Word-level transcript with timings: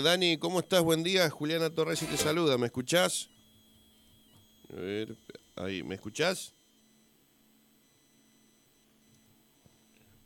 Dani, 0.00 0.38
¿cómo 0.38 0.60
estás? 0.60 0.82
Buen 0.82 1.02
día. 1.02 1.28
Juliana 1.28 1.68
Torres 1.68 2.02
y 2.02 2.06
te 2.06 2.16
saluda. 2.16 2.56
¿Me 2.56 2.66
escuchás? 2.66 3.28
A 4.70 4.76
ver, 4.76 5.16
ahí, 5.56 5.82
¿me 5.82 5.96
escuchás? 5.96 6.54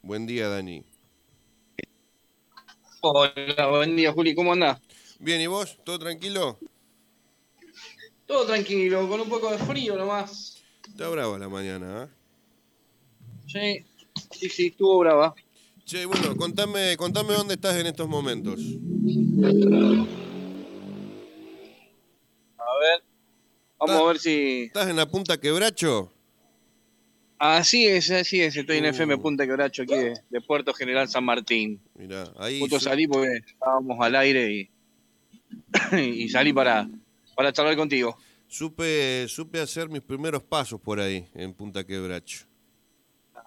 Buen 0.03 0.27
día, 0.27 0.49
Dani. 0.49 0.85
Hola, 3.01 3.67
buen 3.69 3.97
día, 3.97 4.13
Juli. 4.13 4.35
¿Cómo 4.35 4.53
andás? 4.53 4.81
Bien, 5.19 5.41
¿y 5.41 5.47
vos? 5.47 5.79
¿Todo 5.85 5.99
tranquilo? 5.99 6.59
Todo 8.27 8.47
tranquilo, 8.47 9.09
con 9.09 9.21
un 9.21 9.29
poco 9.29 9.51
de 9.51 9.59
frío 9.59 9.97
nomás. 9.97 10.63
Está 10.87 11.09
brava 11.09 11.39
la 11.39 11.49
mañana, 11.49 12.05
¿eh? 12.05 12.09
Sí, 13.47 13.87
sí, 14.33 14.49
sí, 14.49 14.67
estuvo 14.69 14.99
brava. 14.99 15.35
Che, 15.85 16.05
bueno, 16.05 16.37
contame, 16.37 16.97
contame 16.97 17.35
dónde 17.35 17.55
estás 17.55 17.77
en 17.77 17.87
estos 17.87 18.09
momentos. 18.09 18.61
A 22.59 22.79
ver, 22.81 23.03
vamos 23.79 23.97
a 24.03 24.05
ver 24.05 24.19
si... 24.19 24.63
¿Estás 24.65 24.89
en 24.89 24.97
la 24.97 25.07
punta 25.07 25.39
quebracho? 25.39 26.13
Así 27.39 27.87
es, 27.87 28.11
así 28.11 28.41
es, 28.41 28.57
estoy 28.57 28.79
en 28.79 28.87
Uh. 28.87 28.89
FM 28.89 29.19
Punta 29.19 29.47
Quebracho 29.47 29.83
aquí 29.83 29.95
de, 29.95 30.15
de 30.31 30.41
Puerto 30.41 30.73
General 30.73 31.07
San 31.07 31.23
Martín. 31.23 31.79
Mirá, 31.95 32.33
ahí. 32.39 32.59
Justo 32.61 32.79
su- 32.79 32.87
salí 32.87 33.07
porque 33.07 33.29
estábamos 33.47 33.99
al 34.01 34.17
aire 34.17 34.51
y, 34.53 34.71
y 36.25 36.29
salí 36.31 36.55
para, 36.55 36.89
para 37.37 37.53
charlar 37.53 37.77
contigo. 37.77 38.17
Supe, 38.49 39.27
supe 39.29 39.61
hacer 39.61 39.89
mis 39.91 40.01
primeros 40.01 40.43
pasos 40.43 40.81
por 40.81 40.99
ahí, 40.99 41.27
en 41.35 41.53
Punta 41.53 41.85
Quebracho. 41.85 42.47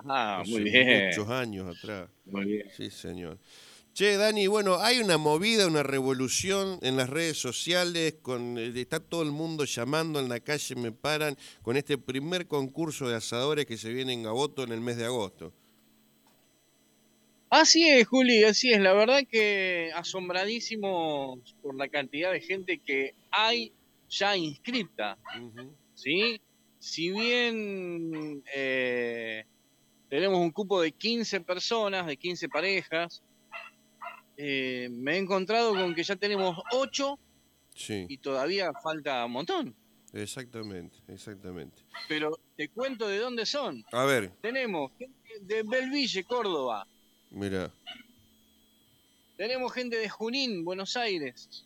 Ah, 0.08 0.42
Hace 0.42 0.52
muy 0.52 0.64
bien. 0.64 1.08
Muchos 1.08 1.30
años 1.30 1.76
atrás. 1.76 2.10
Muy 2.26 2.46
bien. 2.46 2.68
Sí, 2.78 2.92
señor. 2.92 3.40
Che, 4.00 4.16
Dani, 4.16 4.48
bueno, 4.48 4.80
hay 4.80 5.00
una 5.00 5.18
movida, 5.18 5.68
una 5.68 5.84
revolución 5.84 6.80
en 6.84 6.96
las 6.96 7.10
redes 7.10 7.38
sociales, 7.38 8.16
con 8.22 8.58
eh, 8.58 8.72
está 8.74 9.02
todo 9.02 9.24
el 9.24 9.32
mundo 9.32 9.66
llamando 9.66 10.22
en 10.22 10.30
la 10.30 10.40
calle, 10.40 10.74
me 10.76 10.94
paran, 10.94 11.36
con 11.62 11.76
este 11.76 11.98
primer 11.98 12.48
concurso 12.48 13.10
de 13.10 13.18
asadores 13.18 13.66
que 13.66 13.76
se 13.76 13.92
viene 13.92 14.14
en 14.14 14.24
Gaboto 14.24 14.64
en 14.64 14.72
el 14.72 14.80
mes 14.80 14.96
de 14.96 15.04
agosto. 15.04 15.52
Así 17.50 17.90
es, 17.90 18.08
Juli, 18.08 18.46
así 18.46 18.72
es. 18.72 18.80
La 18.80 18.94
verdad 18.94 19.20
que 19.30 19.92
asombradísimo 19.94 21.38
por 21.62 21.76
la 21.76 21.90
cantidad 21.90 22.32
de 22.32 22.40
gente 22.40 22.78
que 22.78 23.16
hay 23.32 23.74
ya 24.08 24.38
inscripta. 24.38 25.18
Ujú. 25.38 25.76
¿sí? 25.94 26.40
Si 26.80 27.12
bien 27.12 28.42
eh, 28.56 29.44
tenemos 30.08 30.40
un 30.40 30.52
cupo 30.52 30.80
de 30.80 30.94
15 30.94 31.42
personas, 31.42 32.08
de 32.08 32.16
15 32.16 32.48
parejas, 32.48 33.22
eh, 34.42 34.88
me 34.90 35.16
he 35.16 35.18
encontrado 35.18 35.74
con 35.76 35.94
que 35.94 36.02
ya 36.04 36.16
tenemos 36.16 36.58
8 36.72 37.20
Sí, 37.76 38.06
y 38.08 38.18
todavía 38.20 38.72
falta 38.82 39.26
un 39.26 39.34
montón. 39.34 39.76
exactamente, 40.14 40.98
exactamente. 41.10 41.84
Pero 42.08 42.40
te 42.56 42.70
cuento 42.70 43.08
de 43.08 43.20
dónde 43.20 43.46
son. 43.46 43.84
A 43.92 44.06
ver, 44.06 44.32
Tenemos 44.42 44.92
gente 44.98 45.20
de 45.42 45.64
Belville, 45.64 46.24
Córdoba. 46.24 46.88
mira, 47.32 47.70
Tenemos 49.38 49.72
gente 49.74 49.98
de 49.98 50.08
Junín, 50.10 50.64
Buenos 50.66 50.96
Aires. 50.98 51.66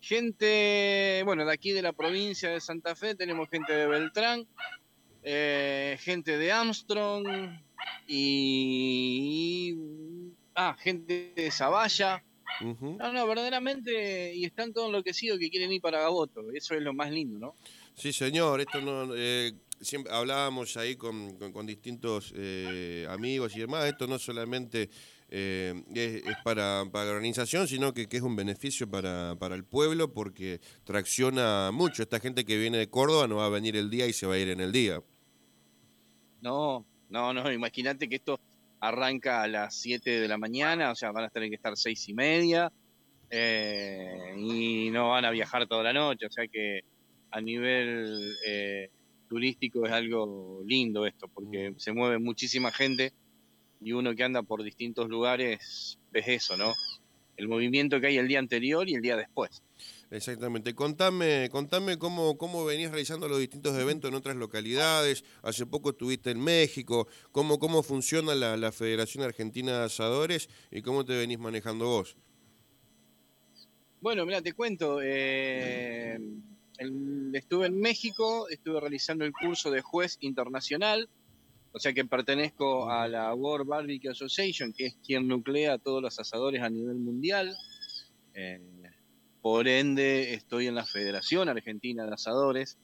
Gente, 0.00 1.22
bueno, 1.24 1.44
de 1.46 1.52
aquí 1.52 1.70
de 1.72 1.82
la 1.82 1.92
provincia 1.92 2.50
de 2.50 2.60
Santa 2.60 2.94
Fe, 2.94 3.14
tenemos 3.14 3.48
gente 3.48 3.72
de 3.72 3.86
Beltrán, 3.86 4.46
eh, 5.22 5.96
gente 6.00 6.36
de 6.36 6.52
Armstrong 6.52 7.26
y... 8.06 9.74
Ah, 10.54 10.76
gente 10.78 11.32
de 11.36 11.50
Zavalla. 11.50 12.24
No, 12.98 13.12
no, 13.12 13.26
verdaderamente, 13.26 14.34
y 14.34 14.44
están 14.44 14.72
todos 14.72 14.88
enloquecidos 14.88 15.38
que 15.38 15.50
quieren 15.50 15.72
ir 15.72 15.80
para 15.80 16.00
Gaboto. 16.00 16.50
Eso 16.52 16.74
es 16.74 16.82
lo 16.82 16.92
más 16.94 17.10
lindo, 17.10 17.38
¿no? 17.38 17.56
Sí, 17.94 18.12
señor, 18.12 18.60
esto 18.60 18.80
no, 18.80 19.14
eh, 19.16 19.52
siempre 19.80 20.12
hablábamos 20.12 20.76
ahí 20.76 20.96
con, 20.96 21.36
con- 21.38 21.52
con 21.52 21.66
distintos 21.66 22.32
eh, 22.36 23.06
amigos 23.08 23.54
y 23.56 23.60
demás, 23.60 23.84
esto 23.86 24.06
no 24.06 24.18
solamente 24.18 24.90
eh, 25.28 25.74
es, 25.94 26.24
es 26.26 26.36
para, 26.44 26.84
para 26.92 27.06
la 27.06 27.12
organización, 27.12 27.68
sino 27.68 27.94
que, 27.94 28.08
que 28.08 28.16
es 28.18 28.22
un 28.22 28.36
beneficio 28.36 28.88
para, 28.90 29.36
para 29.38 29.54
el 29.54 29.64
pueblo 29.64 30.12
porque 30.12 30.60
tracciona 30.84 31.70
mucho. 31.72 32.02
Esta 32.02 32.20
gente 32.20 32.44
que 32.44 32.56
viene 32.58 32.78
de 32.78 32.90
Córdoba 32.90 33.28
no 33.28 33.36
va 33.36 33.46
a 33.46 33.48
venir 33.50 33.76
el 33.76 33.90
día 33.90 34.06
y 34.06 34.12
se 34.12 34.26
va 34.26 34.34
a 34.34 34.38
ir 34.38 34.48
en 34.48 34.60
el 34.60 34.72
día. 34.72 35.02
No, 36.40 36.84
no, 37.08 37.32
no, 37.32 37.50
imagínate 37.52 38.08
que 38.08 38.16
esto 38.16 38.38
arranca 38.88 39.42
a 39.42 39.48
las 39.48 39.74
7 39.80 40.20
de 40.20 40.28
la 40.28 40.38
mañana, 40.38 40.90
o 40.90 40.94
sea, 40.94 41.10
van 41.12 41.24
a 41.24 41.30
tener 41.30 41.48
que 41.48 41.56
estar 41.56 41.76
seis 41.76 42.08
y 42.08 42.14
media, 42.14 42.70
eh, 43.30 44.34
y 44.36 44.90
no 44.90 45.10
van 45.10 45.24
a 45.24 45.30
viajar 45.30 45.66
toda 45.66 45.82
la 45.82 45.92
noche, 45.92 46.26
o 46.26 46.30
sea 46.30 46.46
que 46.46 46.82
a 47.30 47.40
nivel 47.40 48.32
eh, 48.46 48.90
turístico 49.28 49.86
es 49.86 49.92
algo 49.92 50.62
lindo 50.66 51.06
esto, 51.06 51.28
porque 51.28 51.74
se 51.78 51.92
mueve 51.92 52.18
muchísima 52.18 52.70
gente 52.70 53.12
y 53.80 53.92
uno 53.92 54.14
que 54.14 54.22
anda 54.22 54.42
por 54.42 54.62
distintos 54.62 55.08
lugares 55.08 55.98
ves 56.12 56.28
eso, 56.28 56.56
¿no? 56.56 56.72
El 57.36 57.48
movimiento 57.48 58.00
que 58.00 58.06
hay 58.08 58.18
el 58.18 58.28
día 58.28 58.38
anterior 58.38 58.88
y 58.88 58.94
el 58.94 59.02
día 59.02 59.16
después. 59.16 59.62
Exactamente. 60.14 60.76
Contame, 60.76 61.48
contame 61.50 61.98
cómo, 61.98 62.38
cómo 62.38 62.64
venís 62.64 62.88
realizando 62.88 63.26
los 63.26 63.40
distintos 63.40 63.76
eventos 63.76 64.08
en 64.08 64.14
otras 64.14 64.36
localidades. 64.36 65.24
Hace 65.42 65.66
poco 65.66 65.90
estuviste 65.90 66.30
en 66.30 66.40
México. 66.40 67.08
¿Cómo, 67.32 67.58
cómo 67.58 67.82
funciona 67.82 68.32
la, 68.36 68.70
Federación 68.70 69.24
Argentina 69.24 69.76
de 69.76 69.86
Asadores 69.86 70.48
y 70.70 70.82
cómo 70.82 71.04
te 71.04 71.16
venís 71.16 71.40
manejando 71.40 71.86
vos? 71.86 72.16
Bueno, 74.00 74.24
mira, 74.24 74.40
te 74.40 74.52
cuento. 74.52 75.00
eh, 75.02 76.16
estuve 77.32 77.66
en 77.66 77.80
México, 77.80 78.48
estuve 78.48 78.78
realizando 78.78 79.24
el 79.24 79.32
curso 79.32 79.72
de 79.72 79.80
juez 79.80 80.18
internacional, 80.20 81.08
o 81.72 81.80
sea 81.80 81.92
que 81.92 82.04
pertenezco 82.04 82.88
a 82.88 83.08
la 83.08 83.34
World 83.34 83.66
Barbecue 83.66 84.12
Association, 84.12 84.72
que 84.72 84.86
es 84.86 84.96
quien 85.04 85.26
nuclea 85.26 85.72
a 85.72 85.78
todos 85.78 86.00
los 86.00 86.20
asadores 86.20 86.62
a 86.62 86.70
nivel 86.70 86.98
mundial. 86.98 87.52
Eh, 88.34 88.60
por 89.44 89.68
ende, 89.68 90.32
estoy 90.32 90.68
en 90.68 90.74
la 90.74 90.86
Federación 90.86 91.50
Argentina 91.50 92.06
de 92.06 92.14
Asadores. 92.14 92.78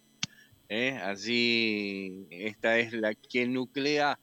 eh, 0.68 0.90
Allí, 1.02 2.26
esta 2.28 2.78
es 2.78 2.92
la 2.92 3.14
que 3.14 3.46
nuclea 3.46 4.20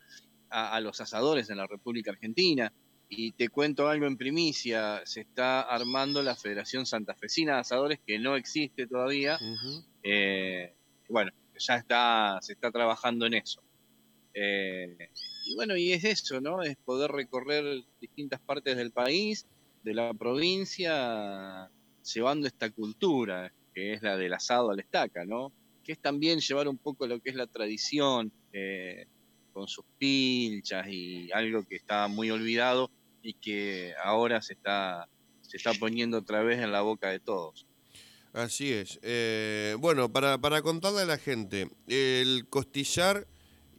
a, 0.52 0.76
a 0.76 0.80
los 0.80 1.02
asadores 1.02 1.50
en 1.50 1.58
la 1.58 1.66
República 1.66 2.12
Argentina. 2.12 2.72
Y 3.10 3.32
te 3.32 3.50
cuento 3.50 3.88
algo 3.90 4.06
en 4.06 4.18
primicia, 4.18 5.02
se 5.04 5.22
está 5.22 5.62
armando 5.62 6.22
la 6.22 6.36
Federación 6.36 6.86
Santafesina 6.86 7.56
de 7.56 7.62
Asadores, 7.62 8.00
que 8.06 8.20
no 8.20 8.36
existe 8.36 8.86
todavía. 8.86 9.40
Eh, 10.04 10.76
bueno, 11.10 11.32
ya 11.58 11.78
está, 11.78 12.38
se 12.42 12.54
está 12.54 12.70
trabajando 12.70 13.26
en 13.26 13.34
eso. 13.34 13.64
Eh, 14.36 15.10
y 15.48 15.56
bueno, 15.56 15.76
y 15.76 15.92
es 15.92 16.04
eso, 16.04 16.40
¿no? 16.40 16.62
Es 16.62 16.78
poder 16.86 17.10
recorrer 17.10 17.64
distintas 18.00 18.40
partes 18.42 18.78
del 18.78 18.92
país, 18.92 19.48
de 19.82 19.96
la 19.96 20.14
provincia, 20.14 21.72
llevando 22.14 22.48
esta 22.48 22.70
cultura, 22.72 23.52
que 23.74 23.94
es 23.94 24.02
la 24.02 24.18
del 24.18 24.34
asado 24.34 24.72
a 24.72 24.76
la 24.76 24.82
estaca, 24.82 25.26
¿no? 25.26 25.52
Que 25.84 25.92
es 25.94 26.00
también 26.00 26.40
llevar 26.40 26.68
un 26.68 26.78
poco 26.78 27.08
lo 27.08 27.20
que 27.20 27.30
es 27.30 27.36
la 27.36 27.48
tradición, 27.48 28.32
eh, 28.54 29.06
con 29.54 29.68
sus 29.68 29.86
pilchas 29.98 30.88
y 30.90 31.32
algo 31.32 31.64
que 31.68 31.76
está 31.76 32.08
muy 32.08 32.30
olvidado 32.32 32.92
y 33.24 33.34
que 33.34 33.94
ahora 34.04 34.42
se 34.42 34.54
está, 34.54 35.08
se 35.42 35.58
está 35.58 35.74
poniendo 35.74 36.18
otra 36.20 36.44
vez 36.44 36.60
en 36.60 36.72
la 36.72 36.82
boca 36.82 37.10
de 37.10 37.20
todos. 37.20 37.66
Así 38.34 38.72
es. 38.72 39.00
Eh, 39.02 39.76
bueno, 39.80 40.12
para, 40.12 40.38
para 40.38 40.62
contarle 40.62 41.02
a 41.02 41.06
la 41.06 41.18
gente, 41.18 41.70
el 41.88 42.46
costillar 42.50 43.26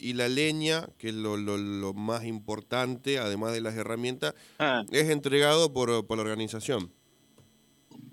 y 0.01 0.15
la 0.15 0.29
leña, 0.29 0.89
que 0.99 1.09
es 1.11 1.15
lo, 1.15 1.37
lo- 1.37 1.57
lo 1.59 1.93
más 1.95 2.25
importante, 2.25 3.19
además 3.19 3.53
de 3.53 3.61
las 3.61 3.77
herramientas, 3.77 4.35
Ah. 4.59 4.85
es 4.91 5.09
entregado 5.11 5.73
por, 5.73 6.07
por 6.07 6.17
la 6.19 6.23
organización. 6.23 6.93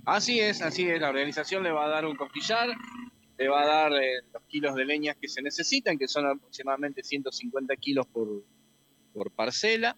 Así 0.06 0.40
es, 0.40 0.62
así 0.62 0.88
es. 0.88 1.02
La 1.02 1.10
organización 1.10 1.64
le 1.64 1.72
va 1.72 1.86
a 1.86 1.90
dar 1.90 2.06
un 2.06 2.16
costillar, 2.16 2.70
le 3.40 3.48
va 3.48 3.64
a 3.64 3.66
dar 3.66 3.94
eh, 3.94 4.22
los 4.32 4.44
kilos 4.44 4.76
de 4.76 4.86
leñas 4.86 5.18
que 5.20 5.28
se 5.28 5.42
necesitan, 5.42 5.98
que 5.98 6.08
son 6.08 6.28
aproximadamente 6.28 7.02
150 7.04 7.76
kilos 7.78 8.06
por, 8.06 8.44
por 9.14 9.32
parcela. 9.32 9.98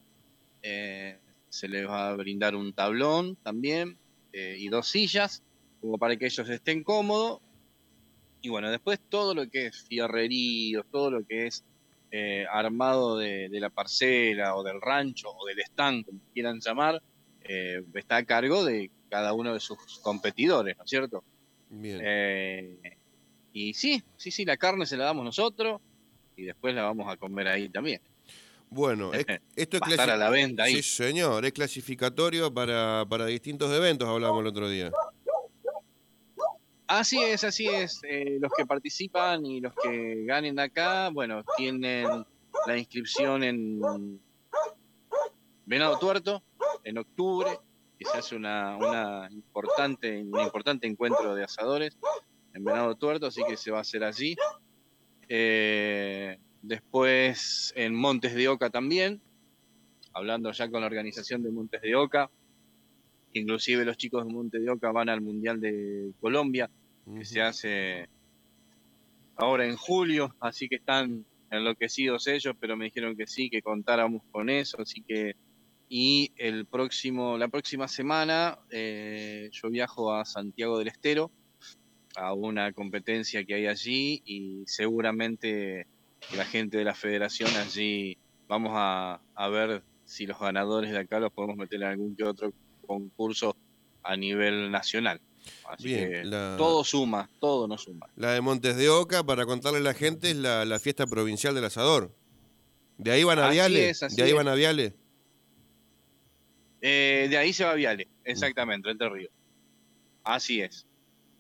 Eh, 0.62 1.20
se 1.50 1.68
les 1.68 1.86
va 1.86 2.10
a 2.10 2.16
brindar 2.16 2.56
un 2.56 2.72
tablón 2.72 3.36
también 3.36 3.98
eh, 4.32 4.56
y 4.58 4.70
dos 4.70 4.88
sillas, 4.88 5.44
como 5.82 5.98
para 5.98 6.16
que 6.16 6.28
ellos 6.28 6.50
estén 6.50 6.84
cómodos. 6.84 7.42
Y 8.42 8.48
bueno, 8.48 8.72
después 8.72 9.02
todo 9.10 9.36
lo 9.36 9.50
que 9.50 9.66
es 9.68 9.84
fierrerío, 9.88 10.86
todo 10.86 11.12
lo 11.12 11.26
que 11.26 11.48
es 11.48 11.66
armado 12.50 13.18
de, 13.18 13.50
la 13.52 13.70
parcela 13.70 14.56
o 14.56 14.64
del 14.64 14.80
rancho 14.82 15.30
o 15.30 15.46
del 15.46 15.60
stand, 15.60 16.06
como 16.06 16.22
quieran 16.34 16.62
llamar, 16.62 17.02
está 17.42 18.18
a 18.18 18.26
cargo 18.26 18.64
de 18.64 18.90
cada 19.10 19.34
uno 19.34 19.54
de 19.54 19.60
sus 19.60 20.00
competidores, 20.00 20.78
¿no 20.78 20.84
es 20.84 20.90
cierto? 20.90 21.24
Bien. 21.70 22.00
Eh, 22.04 22.98
y 23.54 23.74
sí, 23.74 24.04
sí, 24.16 24.32
sí, 24.32 24.46
la 24.46 24.58
carne 24.58 24.86
se 24.86 24.98
la 24.98 25.06
damos 25.06 25.26
nosotros 25.26 25.82
y 26.36 26.44
después 26.44 26.76
la 26.76 26.84
vamos 26.84 27.12
a 27.12 27.18
comer 27.18 27.48
ahí 27.48 27.70
también. 27.70 28.02
Bueno, 28.70 29.12
esto 29.56 29.78
es 29.78 29.82
Va 29.82 29.88
a 29.88 29.90
estar 29.90 30.10
a 30.10 30.18
la 30.18 30.30
venta 30.30 30.64
ahí. 30.64 30.76
Sí, 30.76 30.84
señor, 30.84 31.46
es 31.46 31.54
clasificatorio 31.54 32.54
para, 32.54 33.06
para 33.10 33.26
distintos 33.26 33.72
eventos, 33.72 34.08
hablábamos 34.08 34.42
el 34.42 34.48
otro 34.48 34.70
día. 34.70 34.92
Así 36.88 37.22
es, 37.22 37.44
así 37.44 37.68
es. 37.68 38.00
Eh, 38.04 38.38
los 38.40 38.52
que 38.56 38.66
participan 38.66 39.46
y 39.46 39.60
los 39.60 39.74
que 39.76 40.24
ganen 40.26 40.58
acá, 40.60 41.10
bueno, 41.10 41.44
tienen 41.58 42.08
la 42.66 42.78
inscripción 42.78 43.44
en 43.44 44.22
Venado 45.66 46.00
Tuerto 46.00 46.42
en 46.86 46.98
octubre, 46.98 47.60
que 47.98 48.06
se 48.06 48.18
hace 48.18 48.36
una, 48.36 48.78
una 48.78 49.28
importante, 49.32 50.22
un 50.22 50.40
importante 50.40 50.88
encuentro 50.88 51.36
de 51.36 51.44
asadores 51.44 51.98
en 52.54 52.64
Venado 52.64 52.96
Tuerto, 52.96 53.28
así 53.28 53.42
que 53.48 53.58
se 53.58 53.72
va 53.72 53.80
a 53.80 53.82
hacer 53.82 54.04
allí. 54.04 54.36
Eh, 55.30 56.38
después 56.62 57.74
en 57.76 57.96
Montes 57.96 58.36
de 58.36 58.48
Oca 58.48 58.70
también, 58.70 59.22
hablando 60.14 60.52
ya 60.52 60.70
con 60.70 60.82
la 60.82 60.88
organización 60.88 61.44
de 61.44 61.52
Montes 61.52 61.82
de 61.82 61.96
Oca, 61.96 62.30
inclusive 63.34 63.86
los 63.86 63.98
chicos 63.98 64.26
de 64.26 64.34
Montes 64.34 64.62
de 64.64 64.70
Oca 64.70 64.92
van 64.92 65.10
al 65.10 65.22
Mundial 65.22 65.60
de 65.60 66.12
Colombia, 66.20 66.70
que 67.16 67.26
se 67.26 67.42
hace 67.42 68.10
ahora 69.36 69.66
en 69.66 69.76
julio, 69.76 70.36
así 70.40 70.68
que 70.68 70.76
están 70.76 71.26
enloquecidos 71.52 72.28
ellos, 72.28 72.56
pero 72.60 72.76
me 72.76 72.86
dijeron 72.86 73.16
que 73.16 73.28
sí, 73.28 73.50
que 73.50 73.62
contáramos 73.62 74.22
con 74.32 74.50
eso, 74.50 74.82
así 74.82 75.02
que 75.02 75.36
y 75.90 76.32
el 76.38 76.66
próximo, 76.66 77.38
la 77.38 77.48
próxima 77.48 77.88
semana 77.88 78.60
eh, 78.70 79.50
yo 79.52 79.70
viajo 79.70 80.14
a 80.14 80.26
Santiago 80.26 80.78
del 80.78 80.90
Estero 80.90 81.32
a 82.16 82.34
una 82.34 82.74
competencia 82.74 83.44
que 83.46 83.54
hay 83.54 83.68
allí 83.68 84.22
y 84.26 84.64
seguramente 84.66 85.88
la 86.36 86.46
gente 86.46 86.78
de 86.78 86.84
la 86.84 86.96
federación 86.96 87.50
allí 87.56 88.18
vamos 88.48 88.72
a, 88.76 89.22
a 89.36 89.48
ver 89.50 89.84
si 90.06 90.26
los 90.26 90.40
ganadores 90.40 90.92
de 90.92 91.00
acá 91.00 91.20
los 91.20 91.32
podemos 91.32 91.58
meter 91.58 91.82
en 91.82 91.88
algún 91.88 92.16
que 92.16 92.24
otro 92.24 92.52
concurso 92.86 93.56
a 94.04 94.16
nivel 94.16 94.72
nacional. 94.72 95.22
Así 95.70 95.90
que 95.90 96.24
todo 96.58 96.84
suma, 96.84 97.30
todo 97.40 97.68
nos 97.68 97.84
suma. 97.84 98.08
La 98.16 98.32
de 98.34 98.42
Montes 98.42 98.76
de 98.76 98.90
Oca, 98.90 99.24
para 99.24 99.46
contarle 99.46 99.80
a 99.80 99.82
la 99.82 99.94
gente, 99.94 100.32
es 100.32 100.38
la, 100.38 100.80
fiesta 100.80 101.08
provincial 101.08 101.56
del 101.56 101.66
asador. 101.66 102.14
¿De 102.98 103.12
ahí 103.12 103.24
van 103.24 103.40
a 103.40 103.50
Viale? 103.50 103.94
¿De 103.94 104.24
ahí 104.24 104.34
van 104.34 104.48
a 104.48 104.56
Viale? 104.56 104.96
Eh, 106.82 107.28
de 107.30 107.38
ahí 107.38 107.54
se 107.54 107.66
va 107.66 107.74
Viale, 107.74 108.08
exactamente, 108.24 108.90
Entre 108.90 109.10
Ríos. 109.10 109.32
Así 110.24 110.62
es. 110.62 110.86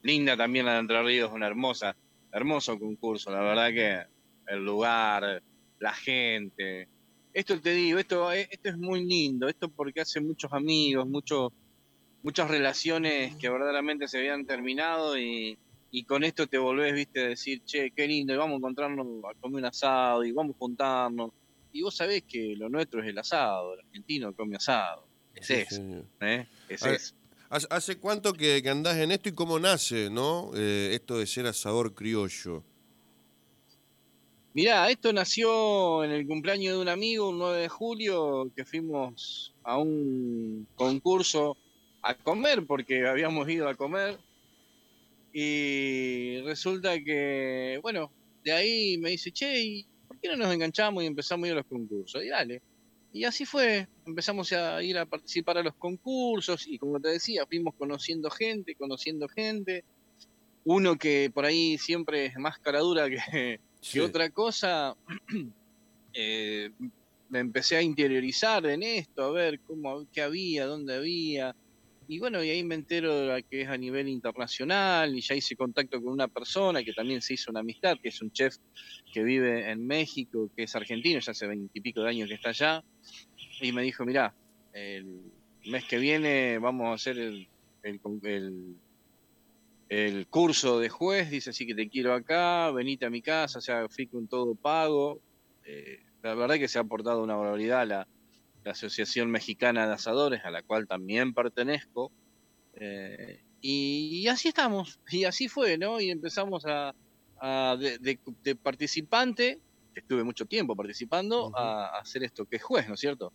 Linda 0.02 0.38
también 0.38 0.66
la 0.66 0.74
de 0.74 0.80
Entre 0.80 1.04
Ríos, 1.04 1.32
una 1.32 1.48
hermosa, 1.48 1.96
hermoso 2.32 2.80
concurso. 2.80 3.32
La 3.32 3.42
verdad 3.42 3.70
que 3.70 4.54
el 4.54 4.64
lugar, 4.64 5.42
la 5.80 5.94
gente. 5.94 6.88
Esto 7.34 7.60
te 7.62 7.72
digo, 7.72 8.00
esto, 8.00 8.32
eh, 8.32 8.48
esto 8.50 8.70
es 8.70 8.78
muy 8.78 9.06
lindo, 9.06 9.48
esto 9.48 9.70
porque 9.70 10.02
hace 10.02 10.20
muchos 10.20 10.52
amigos, 10.54 11.08
muchos 11.08 11.52
muchas 12.28 12.50
relaciones 12.50 13.36
que 13.38 13.50
verdaderamente 13.50 14.06
se 14.08 14.18
habían 14.18 14.46
terminado 14.46 15.18
y, 15.18 15.58
con 16.06 16.26
esto 16.26 16.46
te 16.46 16.58
volvés, 16.58 16.94
viste, 16.94 17.24
a 17.24 17.28
decir, 17.30 17.64
che, 17.64 17.92
qué 17.92 18.06
lindo, 18.06 18.34
y 18.34 18.38
vamos 18.38 18.56
a 18.56 18.58
encontrarnos 18.58 19.08
a 19.24 19.34
comer 19.40 19.60
un 19.60 19.66
asado 19.66 20.26
y 20.26 20.34
vamos 20.34 20.56
a 20.56 20.60
juntarnos. 20.60 21.32
Y 21.72 21.82
vos 21.82 21.96
sabés 21.96 22.24
que 22.24 22.54
lo 22.58 22.68
nuestro 22.70 23.02
es 23.02 23.08
el 23.08 23.18
asado, 23.18 23.74
el 23.74 23.80
argentino 23.80 24.34
come 24.36 24.58
asado. 24.58 25.07
Es 25.40 25.50
eso, 25.50 25.82
¿eh? 26.22 26.48
Es 26.70 26.86
eso. 26.86 27.16
¿Hace 27.50 27.98
cuánto 27.98 28.34
que, 28.34 28.62
andás 28.70 28.98
en 28.98 29.12
esto 29.12 29.30
y 29.30 29.32
cómo 29.32 29.58
nace, 29.58 30.10
no? 30.10 30.52
Eh, 30.56 30.90
esto 30.94 31.18
de 31.18 31.26
ser 31.26 31.46
asador 31.46 31.94
criollo. 31.94 32.64
Mirá, 34.54 34.90
esto 34.90 35.14
nació 35.14 36.04
en 36.04 36.12
el 36.12 36.28
cumpleaños 36.28 36.74
de 36.74 36.82
un 36.82 36.90
amigo, 36.90 37.30
un 37.30 37.38
9 37.38 37.62
de 37.62 37.70
julio, 37.70 38.52
que 38.56 38.66
fuimos 38.66 39.54
a 39.64 39.78
un 39.78 40.68
concurso 40.76 41.56
a 42.02 42.16
comer 42.16 42.66
porque 42.66 43.08
habíamos 43.08 43.48
ido 43.50 43.70
a 43.70 43.76
comer 43.76 44.18
y 45.32 46.42
resulta 46.42 47.00
que, 47.04 47.80
bueno, 47.82 48.12
de 48.44 48.52
ahí 48.52 48.98
me 48.98 49.12
dice, 49.12 49.32
che, 49.32 49.62
¿y 49.62 49.86
¿por 50.08 50.20
qué 50.20 50.30
no 50.30 50.38
nos 50.38 50.54
enganchamos 50.54 51.04
y 51.04 51.06
empezamos 51.06 51.46
a 51.46 51.48
ir 51.48 51.54
a 51.54 51.58
los 51.58 51.66
concursos? 51.66 52.24
Y 52.24 52.30
dale. 52.30 52.62
Y 53.14 53.24
así 53.24 53.46
fue, 53.46 53.88
empezamos 54.06 54.52
a 54.52 54.82
ir 54.84 54.98
a 54.98 55.06
participar 55.06 55.58
a 55.58 55.64
los 55.64 55.76
concursos 55.76 56.68
y 56.68 56.78
como 56.78 57.00
te 57.00 57.10
decía, 57.10 57.46
fuimos 57.48 57.74
conociendo 57.76 58.30
gente, 58.30 58.76
conociendo 58.76 59.28
gente. 59.28 59.84
Uno 60.66 60.98
que 60.98 61.32
por 61.34 61.46
ahí 61.46 61.78
siempre 61.78 62.26
es 62.26 62.38
más 62.38 62.60
cara 62.60 62.80
dura 62.80 63.10
que, 63.10 63.60
que 63.92 64.02
otra 64.02 64.30
cosa, 64.30 64.96
eh, 66.14 66.72
me 67.30 67.40
empecé 67.40 67.78
a 67.78 67.82
interiorizar 67.82 68.66
en 68.66 68.84
esto, 68.84 69.24
a 69.24 69.32
ver 69.32 69.60
cómo, 69.62 70.06
qué 70.12 70.22
había, 70.22 70.66
dónde 70.66 70.96
había. 70.96 71.56
Y 72.10 72.20
bueno, 72.20 72.42
y 72.42 72.50
ahí 72.50 72.64
me 72.64 72.76
entero 72.76 73.14
de 73.28 73.44
que 73.44 73.62
es 73.62 73.68
a 73.68 73.78
nivel 73.78 74.08
internacional 74.08 75.14
y 75.14 75.20
ya 75.20 75.36
hice 75.36 75.58
contacto 75.58 76.02
con 76.02 76.14
una 76.14 76.30
persona 76.30 76.82
que 76.82 76.94
también 76.94 77.22
se 77.22 77.34
hizo 77.34 77.52
una 77.52 77.60
amistad, 77.60 77.98
que 78.02 78.10
es 78.10 78.22
un 78.22 78.32
chef 78.32 78.56
que 79.12 79.24
vive 79.24 79.70
en 79.70 79.86
México, 79.86 80.50
que 80.56 80.64
es 80.64 80.76
argentino, 80.76 81.20
ya 81.20 81.32
hace 81.32 81.48
veintipico 81.48 82.02
de 82.02 82.10
años 82.10 82.30
que 82.30 82.36
está 82.36 82.50
allá. 82.50 82.84
Y 83.60 83.74
me 83.74 83.82
dijo, 83.82 84.06
mirá, 84.06 84.34
el 84.72 85.22
mes 85.66 85.84
que 85.84 85.98
viene 85.98 86.60
vamos 86.60 86.88
a 86.88 86.94
hacer 86.94 87.18
el, 87.18 87.50
el, 89.90 90.28
curso 90.28 90.80
de 90.80 90.88
juez, 90.88 91.30
dice 91.30 91.50
así 91.50 91.68
que 91.68 91.76
te 91.76 91.90
quiero 91.90 92.14
acá, 92.14 92.72
venite 92.72 93.06
a 93.06 93.10
mi 93.10 93.22
casa, 93.22 93.60
o 93.60 93.62
sea, 93.62 93.90
fui 93.90 94.08
con 94.08 94.28
todo 94.28 94.56
pago. 94.56 95.20
Eh, 95.66 96.00
la 96.24 96.36
verdad 96.36 96.56
que 96.56 96.70
se 96.70 96.78
ha 96.78 96.82
aportado 96.82 97.22
una 97.22 97.36
barbaridad 97.36 97.86
la, 97.86 98.08
la 98.64 98.72
Asociación 98.72 99.32
Mexicana 99.32 99.88
de 99.88 99.94
Asadores, 99.94 100.44
a 100.46 100.52
la 100.52 100.62
cual 100.62 100.88
también 100.88 101.34
pertenezco. 101.34 102.12
Eh, 102.74 103.42
y, 103.62 104.28
así 104.28 104.50
estamos, 104.50 105.00
y 105.10 105.24
así 105.24 105.48
fue, 105.48 105.78
¿no? 105.78 106.00
Y 106.00 106.12
empezamos 106.12 106.66
a, 106.66 106.94
de, 107.78 108.56
participante, 108.62 109.60
que 109.94 110.00
estuve 110.00 110.24
mucho 110.24 110.46
tiempo 110.46 110.76
participando, 110.76 111.52
a, 111.56 111.98
hacer 112.00 112.24
esto 112.24 112.46
que 112.46 112.58
es 112.58 112.64
juez, 112.64 112.88
¿no 112.88 112.96
es 112.96 113.00
cierto? 113.00 113.34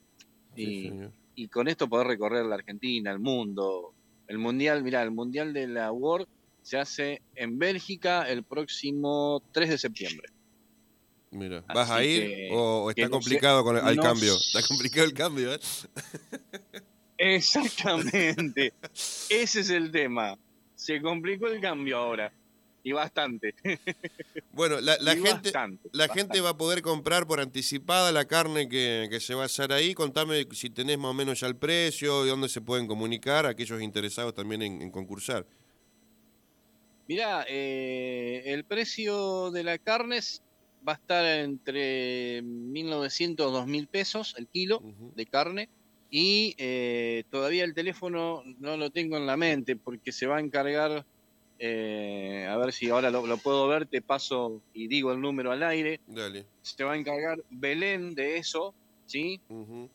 y, 0.54 0.92
y, 1.34 1.48
con 1.48 1.66
esto 1.66 1.88
poder 1.88 2.06
recorrer 2.06 2.44
la 2.44 2.56
Argentina, 2.56 3.10
el 3.10 3.18
mundo, 3.18 3.94
el 4.28 4.38
Mundial, 4.38 4.82
mira, 4.82 5.02
el 5.02 5.10
Mundial 5.10 5.52
de 5.52 5.66
la 5.66 5.90
World 5.92 6.28
se 6.62 6.78
hace 6.78 7.22
en 7.34 7.58
Bélgica 7.58 8.28
el 8.28 8.44
próximo 8.44 9.42
3 9.52 9.70
de 9.70 9.78
septiembre. 9.78 10.28
Mira, 11.32 11.64
¿vas 11.74 11.90
a 11.90 12.04
ir 12.04 12.50
o, 12.52 12.90
está 12.90 13.08
complicado 13.08 13.64
con 13.64 13.76
el, 13.76 13.96
cambio? 13.98 14.34
Está 14.34 14.62
complicado 14.68 15.06
el 15.06 15.14
cambio, 15.14 15.54
¿eh? 15.54 15.60
Exactamente. 17.16 18.74
Ese 19.30 19.60
es 19.60 19.70
el 19.70 19.90
tema. 19.90 20.36
Se 20.74 21.00
complicó 21.00 21.46
el 21.46 21.58
cambio 21.60 21.96
ahora. 21.96 22.32
Y 22.84 22.92
bastante. 22.92 23.54
Bueno, 24.52 24.80
la, 24.80 24.96
gente, 25.16 25.52
la 25.92 26.08
gente 26.08 26.40
va 26.42 26.50
a 26.50 26.56
poder 26.58 26.82
comprar 26.82 27.26
por 27.26 27.40
anticipada 27.40 28.12
la 28.12 28.26
carne 28.26 28.68
que, 28.68 29.16
se 29.20 29.34
va 29.34 29.44
a 29.44 29.46
hacer 29.46 29.72
ahí. 29.72 29.94
Contame 29.94 30.46
si 30.52 30.68
tenés 30.68 30.98
más 30.98 31.12
o 31.12 31.14
menos 31.14 31.40
ya 31.40 31.46
el 31.46 31.56
precio 31.56 32.26
y 32.26 32.28
dónde 32.28 32.50
se 32.50 32.60
pueden 32.60 32.86
comunicar 32.86 33.46
aquellos 33.46 33.80
interesados 33.80 34.34
también 34.34 34.60
en, 34.60 34.90
concursar. 34.90 35.46
Mirá, 37.08 37.46
eh, 37.48 38.42
el 38.46 38.64
precio 38.64 39.50
de 39.52 39.64
la 39.64 39.78
carne 39.78 40.18
es 40.18 40.42
va 40.86 40.92
a 40.92 40.96
estar 40.96 41.24
entre 41.24 42.42
1.900 42.42 43.30
y 43.30 43.34
2.000 43.34 43.88
pesos 43.88 44.34
el 44.38 44.46
kilo 44.48 44.82
de 45.14 45.26
carne. 45.26 45.68
Y 46.10 46.54
eh, 46.58 47.24
todavía 47.30 47.64
el 47.64 47.72
teléfono 47.72 48.42
no 48.58 48.76
lo 48.76 48.90
tengo 48.90 49.16
en 49.16 49.26
la 49.26 49.36
mente 49.36 49.76
porque 49.76 50.12
se 50.12 50.26
va 50.26 50.36
a 50.36 50.40
encargar, 50.40 51.06
eh, 51.58 52.46
a 52.50 52.56
ver 52.58 52.72
si 52.72 52.90
ahora 52.90 53.10
lo, 53.10 53.36
puedo 53.38 53.66
ver, 53.66 53.86
te 53.86 54.02
paso 54.02 54.60
y 54.74 54.88
digo 54.88 55.12
el 55.12 55.20
número 55.20 55.52
al 55.52 55.62
aire. 55.62 56.00
Dale. 56.06 56.44
Se 56.60 56.84
va 56.84 56.92
a 56.92 56.96
encargar 56.98 57.42
Belén 57.48 58.14
de 58.14 58.36
eso, 58.36 58.74
¿sí? 59.06 59.40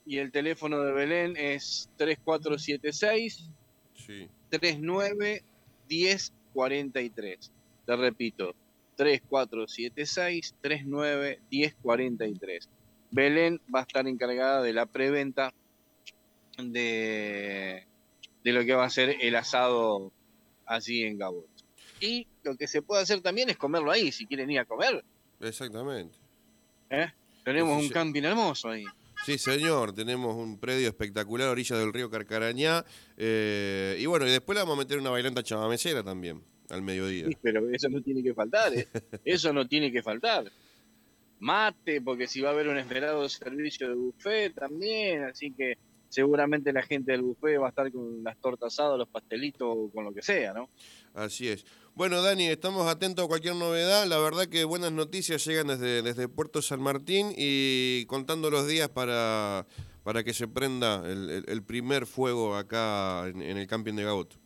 Y 0.08 0.18
el 0.18 0.32
teléfono 0.32 0.82
de 0.82 0.92
Belén 0.92 1.36
es 1.38 1.88
3476 1.98 3.52
sí. 3.94 4.28
39 4.50 5.44
1043. 5.88 7.52
Te 7.86 7.96
repito, 7.96 8.56
3476 8.98 10.56
39 10.60 11.40
1043. 11.50 12.70
Belén 13.12 13.62
va 13.74 13.80
a 13.80 13.84
estar 13.84 14.06
encargada 14.08 14.62
de 14.62 14.74
la 14.74 14.86
preventa 14.86 15.54
de, 16.58 17.86
de 18.44 18.52
lo 18.52 18.66
que 18.66 18.74
va 18.74 18.84
a 18.84 18.90
ser 18.90 19.16
el 19.22 19.36
asado 19.36 20.12
allí 20.66 21.04
en 21.04 21.18
Gabón. 21.18 21.46
Y 22.02 22.28
lo 22.44 22.58
que 22.58 22.68
se 22.68 22.82
puede 22.82 23.04
hacer 23.04 23.22
también 23.22 23.50
es 23.50 23.58
comerlo 23.58 23.92
ahí, 23.92 24.12
si 24.12 24.26
quieren 24.26 24.52
ir 24.52 24.60
a 24.60 24.66
comer. 24.66 25.06
Exactamente. 25.40 26.18
¿Eh? 26.90 27.08
Tenemos 27.46 27.82
un 27.82 27.90
camping 27.90 28.24
hermoso 28.24 28.70
ahí. 28.70 28.84
Sí, 29.26 29.38
señor, 29.38 29.94
tenemos 29.94 30.36
un 30.36 30.60
predio 30.60 30.88
espectacular 30.88 31.48
a 31.48 31.52
orilla 31.52 31.78
del 31.78 31.94
río 31.94 32.10
Carcarañá. 32.10 32.86
Eh, 33.16 33.98
y 34.00 34.06
bueno, 34.06 34.28
y 34.28 34.32
después 34.32 34.56
le 34.56 34.62
vamos 34.62 34.78
a 34.78 34.80
meter 34.80 35.00
una 35.00 35.10
bailanta 35.10 35.42
chamamecera 35.42 36.04
también 36.04 36.44
al 36.70 36.82
mediodía. 36.82 37.28
pero 37.42 37.70
eso 37.70 37.90
no 37.90 38.02
tiene 38.02 38.24
que 38.24 38.34
faltar, 38.34 38.74
¿eh? 38.74 38.88
eso 39.26 39.54
no 39.54 39.68
tiene 39.68 39.92
que 39.92 40.02
faltar. 40.02 40.52
mate, 41.40 42.02
porque 42.02 42.28
si 42.28 42.42
va 42.42 42.50
a 42.50 42.54
haber 42.54 42.68
un 42.68 42.78
esperado 42.78 43.28
servicio 43.30 43.90
de 43.90 43.96
buffet 43.96 44.54
también, 44.54 45.24
así 45.24 45.52
que 45.52 45.78
seguramente 46.10 46.72
la 46.74 46.82
gente 46.82 47.12
del 47.12 47.22
buffet 47.22 47.60
va 47.60 47.68
a 47.68 47.70
estar 47.70 47.92
con 47.92 48.24
las 48.24 48.38
tortas 48.38 48.74
asadas, 48.74 48.98
los 48.98 49.10
pastelitos, 49.10 49.68
o 49.70 49.90
con 49.92 50.06
lo 50.06 50.14
que 50.14 50.22
sea, 50.22 50.54
¿no? 50.54 50.70
Así 51.14 51.48
es. 51.48 51.66
Bueno, 51.96 52.22
Dani, 52.22 52.48
estamos 52.48 52.88
atentos 52.88 53.26
a 53.26 53.28
cualquier 53.28 53.56
novedad. 53.56 54.06
La 54.06 54.20
verdad 54.20 54.48
que 54.48 54.64
buenas 54.66 54.92
noticias 54.92 55.44
llegan 55.46 55.68
desde, 55.68 56.04
desde 56.04 56.28
Puerto 56.28 56.62
San 56.62 56.80
Martín 56.80 57.34
y 57.36 58.06
contando 58.06 58.52
los 58.52 58.68
días 58.68 58.90
para, 58.90 59.66
para 60.04 60.24
que 60.24 60.34
se 60.34 60.48
prenda 60.48 61.04
el, 61.06 61.64
primer 61.64 62.06
fuego 62.06 62.56
acá 62.56 63.28
en, 63.28 63.42
el 63.42 63.68
camping 63.68 63.96
de 63.96 64.04
Gaboto. 64.04 64.38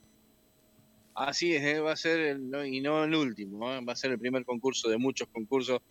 Así 1.14 1.54
es, 1.54 1.64
¿eh? 1.64 1.80
va 1.80 1.92
a 1.92 1.96
ser, 1.96 2.40
y 2.66 2.82
no 2.82 3.04
el 3.04 3.16
último, 3.16 3.72
¿eh? 3.72 3.84
va 3.84 3.94
a 3.94 3.96
ser 3.96 4.12
el 4.12 4.20
primer 4.20 4.46
concurso 4.46 4.90
de 4.90 4.98
muchos 4.98 5.28
concursos 5.28 5.82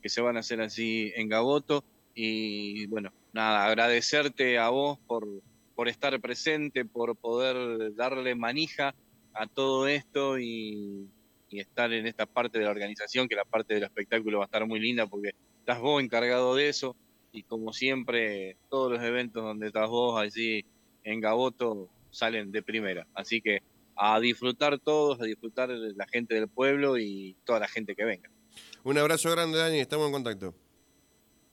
que 0.00 0.08
se 0.08 0.20
van 0.20 0.36
a 0.36 0.40
hacer 0.40 0.60
así 0.60 1.12
en 1.16 1.28
Gaboto. 1.28 1.84
Y 2.14 2.86
bueno, 2.86 3.12
nada, 3.32 3.66
agradecerte 3.66 4.58
a 4.58 4.70
vos 4.70 4.98
por, 5.06 5.26
por 5.74 5.88
estar 5.88 6.18
presente, 6.20 6.84
por 6.84 7.16
poder 7.16 7.94
darle 7.94 8.34
manija 8.34 8.94
a 9.34 9.46
todo 9.46 9.86
esto 9.86 10.38
y, 10.38 11.08
estar 11.50 11.92
en 11.92 12.06
esta 12.06 12.26
parte 12.26 12.60
de 12.60 12.64
la 12.64 12.70
organización, 12.70 13.26
que 13.26 13.34
la 13.34 13.44
parte 13.44 13.74
del 13.74 13.82
espectáculo 13.82 14.38
va 14.38 14.44
a 14.44 14.46
estar 14.46 14.64
muy 14.68 14.78
linda 14.78 15.08
porque 15.08 15.30
estás 15.58 15.80
vos 15.80 16.00
encargado 16.00 16.54
de 16.54 16.68
eso 16.68 16.94
y 17.32 17.42
como 17.42 17.72
siempre 17.72 18.56
todos 18.68 18.92
los 18.92 19.02
eventos 19.02 19.42
donde 19.42 19.66
estás 19.66 19.88
vos 19.88 20.20
allí 20.20 20.64
en 21.02 21.20
Gaboto 21.20 21.88
salen 22.10 22.52
de 22.52 22.62
primera. 22.62 23.04
Así 23.14 23.40
que 23.40 23.62
a 24.02 24.18
disfrutar 24.18 24.78
todos, 24.78 25.20
a 25.20 25.24
disfrutar 25.24 25.68
la 25.68 26.06
gente 26.06 26.34
del 26.34 26.48
pueblo 26.48 26.96
y 26.96 27.36
toda 27.44 27.60
la 27.60 27.68
gente 27.68 27.94
que 27.94 28.04
venga. 28.06 28.30
Un 28.82 28.96
abrazo 28.96 29.30
grande, 29.30 29.58
Dani, 29.58 29.78
estamos 29.78 30.06
en 30.06 30.12
contacto. 30.12 30.54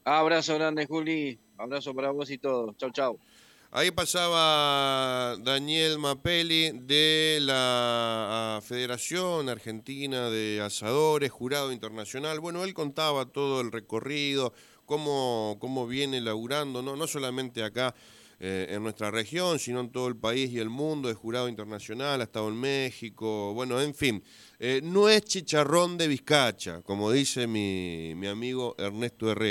Abrazo 0.06 0.56
grande, 0.56 0.86
Juli. 0.86 1.38
Abrazo 1.58 1.94
para 1.94 2.12
vos 2.12 2.32
y 2.32 2.38
todos. 2.38 2.78
Chau, 2.78 2.92
chau. 2.92 3.20
Ahí 3.70 3.92
pasaba 3.92 5.36
Daniel 5.42 6.00
Mapelli 6.00 6.72
de 6.72 7.40
la 7.42 8.62
Federación 8.64 9.50
Argentina 9.50 10.30
de 10.30 10.62
Asadores, 10.62 11.30
jurado 11.30 11.74
internacional. 11.74 12.40
Bueno, 12.40 12.64
él 12.64 12.74
contaba 12.74 13.26
todo 13.26 13.60
el 13.60 13.74
recorrido, 13.74 14.54
cómo, 14.86 15.58
cómo 15.60 15.86
viene 15.86 16.22
laburando, 16.22 16.82
no, 16.82 16.96
no 16.96 17.08
solamente 17.08 17.62
acá 17.62 17.94
eh, 18.40 18.68
en 18.70 18.84
nuestra 18.84 19.10
región, 19.10 19.58
sino 19.58 19.80
en 19.80 19.92
todo 19.92 20.08
el 20.08 20.16
país 20.16 20.52
y 20.52 20.60
el 20.60 20.70
mundo, 20.70 21.10
es 21.10 21.18
jurado 21.18 21.50
internacional, 21.50 22.22
ha 22.22 22.26
estado 22.26 22.50
en 22.50 22.60
México, 22.60 23.54
bueno, 23.54 23.82
en 23.82 23.96
fin. 23.96 24.24
Eh, 24.60 24.82
no 24.84 25.10
es 25.10 25.24
chicharrón 25.24 25.98
de 25.98 26.08
Vizcacha, 26.08 26.82
como 26.84 27.12
dice 27.12 27.48
mi, 27.48 28.14
mi 28.16 28.28
amigo 28.28 28.76
Ernesto 28.78 29.32
Herrera. 29.32 29.46